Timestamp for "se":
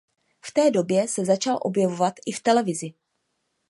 1.07-1.25